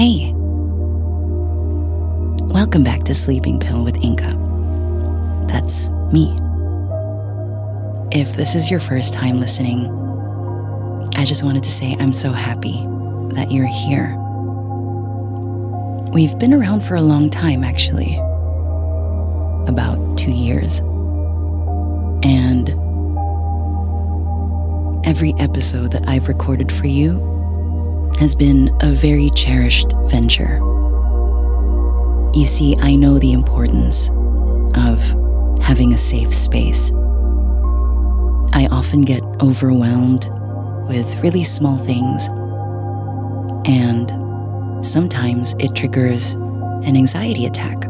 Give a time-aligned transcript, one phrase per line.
[0.00, 0.32] Hey,
[2.46, 4.32] welcome back to Sleeping Pill with Inka.
[5.46, 6.34] That's me.
[8.10, 9.90] If this is your first time listening,
[11.16, 12.82] I just wanted to say I'm so happy
[13.34, 14.16] that you're here.
[16.14, 18.16] We've been around for a long time, actually.
[19.68, 20.78] About two years.
[22.24, 22.70] And
[25.06, 27.29] every episode that I've recorded for you
[28.20, 30.58] has been a very cherished venture.
[32.34, 34.10] You see, I know the importance
[34.74, 35.02] of
[35.62, 36.90] having a safe space.
[38.52, 40.28] I often get overwhelmed
[40.86, 42.28] with really small things,
[43.66, 44.10] and
[44.84, 46.34] sometimes it triggers
[46.84, 47.80] an anxiety attack.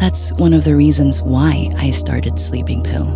[0.00, 3.06] That's one of the reasons why I started Sleeping Pill.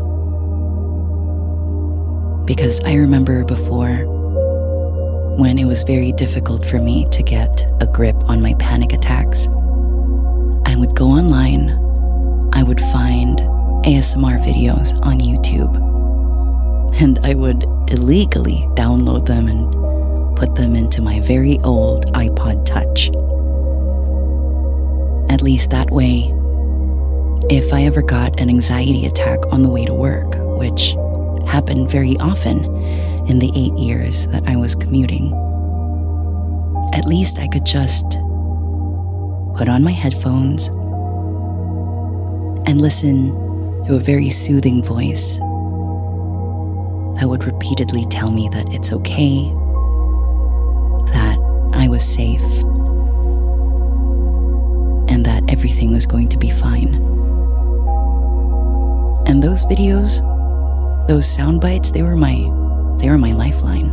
[2.44, 4.13] Because I remember before
[5.36, 9.48] when it was very difficult for me to get a grip on my panic attacks,
[10.64, 11.70] I would go online,
[12.52, 13.40] I would find
[13.84, 15.74] ASMR videos on YouTube,
[17.00, 23.08] and I would illegally download them and put them into my very old iPod Touch.
[25.32, 26.32] At least that way,
[27.50, 30.94] if I ever got an anxiety attack on the way to work, which
[31.48, 32.64] happened very often
[33.28, 35.32] in the eight years that I was commuting,
[36.92, 38.04] at least I could just
[39.56, 40.68] put on my headphones
[42.68, 43.32] and listen
[43.84, 45.38] to a very soothing voice
[47.18, 49.44] that would repeatedly tell me that it's okay,
[51.12, 51.38] that
[51.72, 52.42] I was safe,
[55.10, 56.94] and that everything was going to be fine.
[59.26, 60.20] And those videos,
[61.06, 62.63] those sound bites, they were my
[62.98, 63.90] they were my lifeline.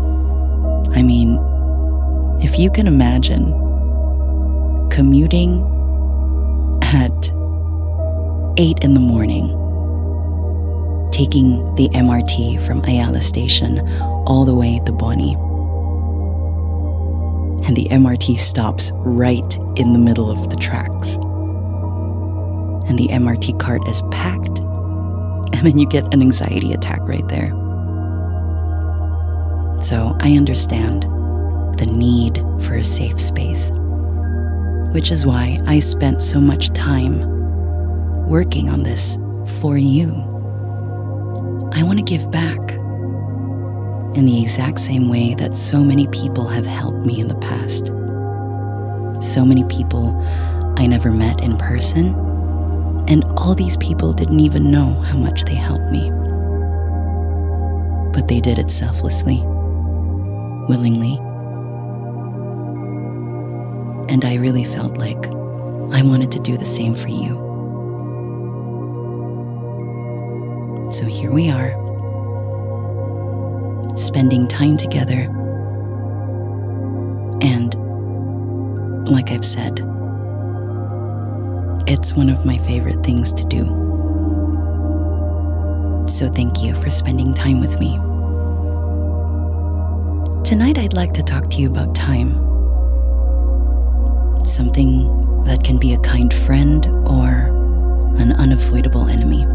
[0.94, 1.38] I mean,
[2.42, 3.52] if you can imagine
[4.90, 5.62] commuting
[6.82, 7.32] at
[8.58, 9.48] 8 in the morning,
[11.12, 13.80] taking the MRT from Ayala Station
[14.26, 15.34] all the way to Boni.
[17.66, 21.16] And the MRT stops right in the middle of the tracks.
[22.88, 24.62] And the MRT cart is packed.
[25.54, 27.61] And then you get an anxiety attack right there.
[29.92, 31.04] So I understand
[31.78, 33.72] the need for a safe space,
[34.94, 37.20] which is why I spent so much time
[38.26, 39.18] working on this
[39.60, 40.12] for you.
[41.74, 42.72] I want to give back
[44.16, 47.88] in the exact same way that so many people have helped me in the past.
[49.22, 50.16] So many people
[50.78, 52.16] I never met in person,
[53.10, 56.10] and all these people didn't even know how much they helped me.
[58.14, 59.46] But they did it selflessly,
[60.68, 61.18] willingly.
[64.12, 65.28] And I really felt like
[65.94, 67.50] I wanted to do the same for you.
[70.92, 71.72] So here we are,
[73.96, 75.30] spending time together.
[77.42, 77.74] And
[79.10, 79.80] like I've said,
[81.88, 83.66] it's one of my favorite things to do.
[86.08, 87.98] So thank you for spending time with me.
[90.52, 92.32] Tonight, I'd like to talk to you about time.
[94.46, 97.30] Something that can be a kind friend or
[98.18, 99.46] an unavoidable enemy.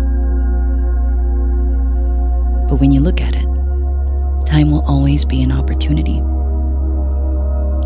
[2.66, 3.44] But when you look at it,
[4.46, 6.22] time will always be an opportunity.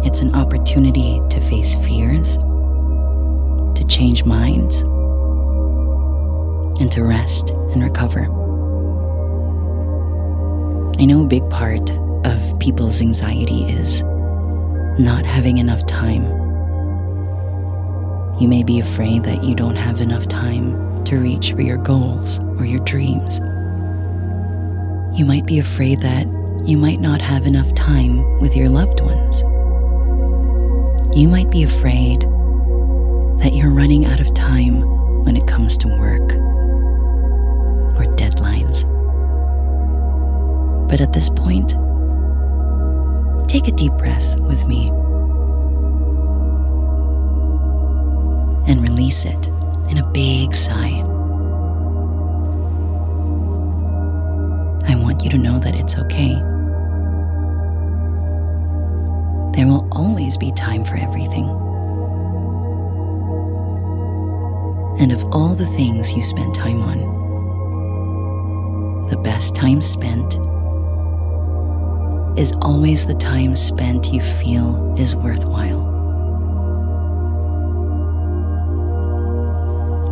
[0.06, 4.82] It's an opportunity to face fears, to change minds,
[6.80, 8.26] and to rest and recover.
[11.00, 11.90] I know a big part
[12.24, 14.02] of people's anxiety is
[14.98, 16.24] not having enough time.
[18.40, 22.38] You may be afraid that you don't have enough time to reach for your goals
[22.58, 23.40] or your dreams.
[25.18, 26.26] You might be afraid that
[26.64, 29.42] you might not have enough time with your loved ones.
[31.16, 32.20] You might be afraid
[33.40, 34.82] that you're running out of time
[35.24, 36.34] when it comes to work
[37.96, 38.88] or deadlines.
[40.88, 41.74] But at this point,
[43.50, 44.86] take a deep breath with me
[48.70, 49.48] and release it
[49.90, 51.00] in a big sigh.
[54.86, 56.32] I want you to know that it's okay.
[59.56, 61.48] There will always be time for everything.
[65.00, 66.98] And of all the things you spend time on,
[69.08, 70.38] the best time spent
[72.36, 75.88] is always the time spent you feel is worthwhile.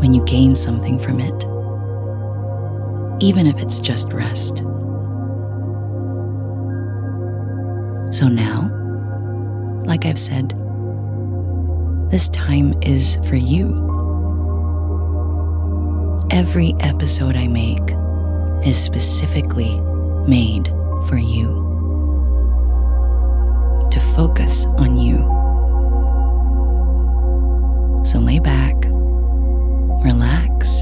[0.01, 1.45] When you gain something from it,
[3.23, 4.59] even if it's just rest.
[8.11, 8.71] So now,
[9.85, 10.51] like I've said,
[12.11, 13.87] this time is for you.
[16.31, 17.91] Every episode I make
[18.67, 19.81] is specifically
[20.27, 20.69] made
[21.07, 21.68] for you.
[24.19, 25.19] Focus on you.
[28.05, 28.75] So lay back,
[30.03, 30.81] relax,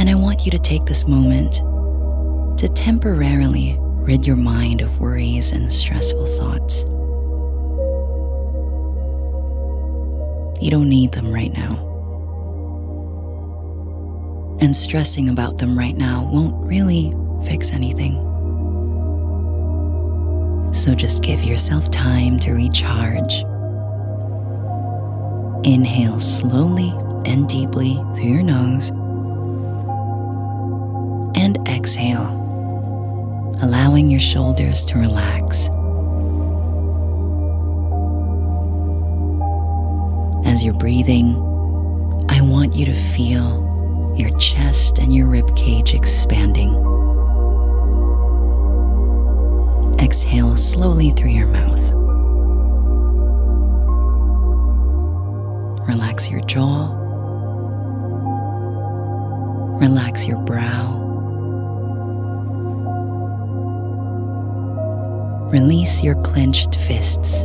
[0.00, 1.62] and I want you to take this moment
[2.58, 6.82] to temporarily rid your mind of worries and stressful thoughts.
[10.60, 11.76] You don't need them right now.
[14.60, 17.14] And stressing about them right now won't really
[17.44, 18.25] fix anything.
[20.76, 23.42] So just give yourself time to recharge.
[25.66, 26.90] Inhale slowly
[27.24, 28.90] and deeply through your nose.
[31.34, 32.28] And exhale,
[33.62, 35.70] allowing your shoulders to relax.
[40.46, 41.36] As you're breathing,
[42.28, 46.95] I want you to feel your chest and your rib cage expanding.
[50.06, 51.80] Exhale slowly through your mouth.
[55.88, 56.94] Relax your jaw.
[59.80, 61.02] Relax your brow.
[65.50, 67.42] Release your clenched fists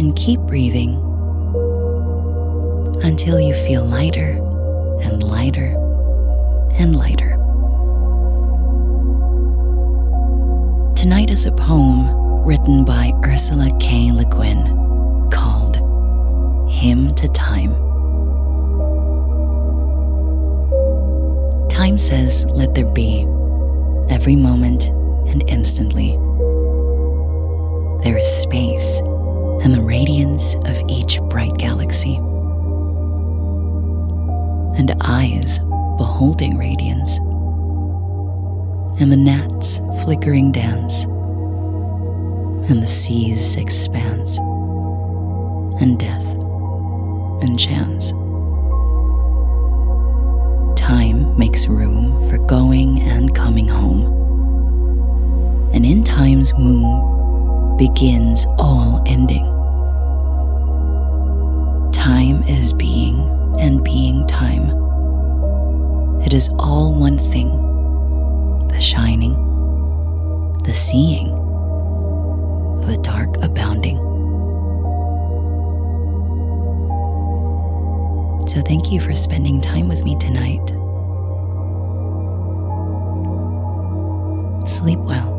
[0.00, 0.94] and keep breathing
[3.04, 4.38] until you feel lighter
[5.02, 5.76] and lighter
[6.78, 7.41] and lighter.
[11.02, 14.12] Tonight is a poem written by Ursula K.
[14.12, 14.62] Le Guin
[15.32, 15.74] called
[16.70, 17.74] Hymn to Time.
[21.68, 23.26] Time says, Let there be,
[24.10, 24.90] every moment
[25.26, 26.12] and instantly.
[28.04, 29.00] There is space
[29.64, 32.14] and the radiance of each bright galaxy.
[34.78, 35.58] And eyes
[35.98, 37.18] beholding radiance,
[39.00, 41.04] and the gnats flickering dance,
[42.68, 44.38] and the sea's expanse,
[45.80, 46.26] and death
[47.42, 48.10] and chance.
[50.78, 54.02] Time makes room for going and coming home,
[55.72, 59.44] and in time's womb begins all ending.
[61.92, 63.20] Time is being,
[63.60, 64.70] and being time.
[66.22, 67.62] It is all one thing
[68.68, 69.34] the shining,
[70.64, 71.34] the seeing,
[72.86, 73.98] the dark abounding.
[78.46, 80.68] So, thank you for spending time with me tonight.
[84.68, 85.31] Sleep well.